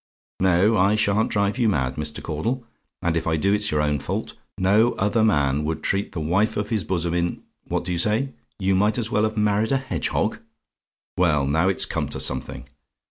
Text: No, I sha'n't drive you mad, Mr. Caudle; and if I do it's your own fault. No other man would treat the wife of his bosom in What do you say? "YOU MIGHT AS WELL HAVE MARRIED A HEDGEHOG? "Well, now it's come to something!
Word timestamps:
No, 0.39 0.77
I 0.77 0.95
sha'n't 0.95 1.29
drive 1.29 1.59
you 1.59 1.69
mad, 1.69 1.95
Mr. 1.95 2.23
Caudle; 2.23 2.65
and 3.03 3.15
if 3.15 3.27
I 3.27 3.37
do 3.37 3.53
it's 3.53 3.69
your 3.69 3.83
own 3.83 3.99
fault. 3.99 4.33
No 4.57 4.93
other 4.93 5.23
man 5.23 5.63
would 5.63 5.83
treat 5.83 6.13
the 6.13 6.19
wife 6.19 6.57
of 6.57 6.69
his 6.69 6.83
bosom 6.83 7.13
in 7.13 7.43
What 7.65 7.83
do 7.85 7.91
you 7.91 7.99
say? 7.99 8.29
"YOU 8.57 8.73
MIGHT 8.73 8.97
AS 8.97 9.11
WELL 9.11 9.21
HAVE 9.25 9.37
MARRIED 9.37 9.71
A 9.73 9.77
HEDGEHOG? 9.77 10.39
"Well, 11.17 11.45
now 11.45 11.67
it's 11.69 11.85
come 11.85 12.09
to 12.09 12.19
something! 12.19 12.65